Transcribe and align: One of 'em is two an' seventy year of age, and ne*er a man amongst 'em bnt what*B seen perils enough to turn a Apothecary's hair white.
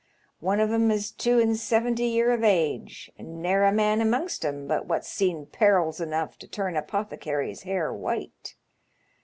One 0.39 0.59
of 0.59 0.71
'em 0.71 0.89
is 0.89 1.11
two 1.11 1.39
an' 1.39 1.53
seventy 1.53 2.05
year 2.05 2.31
of 2.31 2.43
age, 2.43 3.11
and 3.19 3.39
ne*er 3.39 3.65
a 3.65 3.71
man 3.71 4.01
amongst 4.01 4.43
'em 4.43 4.67
bnt 4.67 4.85
what*B 4.85 5.05
seen 5.05 5.45
perils 5.45 6.01
enough 6.01 6.39
to 6.39 6.47
turn 6.47 6.75
a 6.75 6.79
Apothecary's 6.79 7.61
hair 7.61 7.93
white. 7.93 8.55